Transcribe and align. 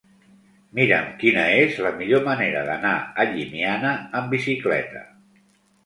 Mira'm 0.79 1.11
quina 1.23 1.43
és 1.67 1.77
la 1.87 1.93
millor 2.01 2.25
manera 2.29 2.65
d'anar 2.73 2.97
a 3.25 3.29
Llimiana 3.35 3.95
amb 4.23 4.35
bicicleta. 4.39 5.09